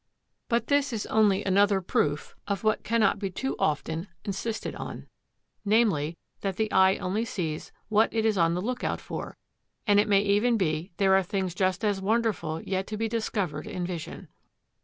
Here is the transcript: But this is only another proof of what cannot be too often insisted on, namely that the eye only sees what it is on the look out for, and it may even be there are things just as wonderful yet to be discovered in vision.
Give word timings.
But 0.49 0.65
this 0.65 0.91
is 0.91 1.05
only 1.05 1.43
another 1.45 1.79
proof 1.79 2.33
of 2.47 2.63
what 2.63 2.81
cannot 2.83 3.19
be 3.19 3.29
too 3.29 3.55
often 3.59 4.07
insisted 4.25 4.73
on, 4.73 5.05
namely 5.63 6.17
that 6.39 6.55
the 6.55 6.71
eye 6.71 6.97
only 6.97 7.23
sees 7.23 7.71
what 7.87 8.11
it 8.11 8.25
is 8.25 8.35
on 8.35 8.55
the 8.55 8.63
look 8.63 8.83
out 8.83 8.99
for, 8.99 9.37
and 9.85 9.99
it 9.99 10.07
may 10.09 10.21
even 10.23 10.57
be 10.57 10.91
there 10.97 11.13
are 11.13 11.21
things 11.21 11.53
just 11.53 11.85
as 11.85 12.01
wonderful 12.01 12.63
yet 12.63 12.87
to 12.87 12.97
be 12.97 13.07
discovered 13.07 13.67
in 13.67 13.85
vision. 13.85 14.29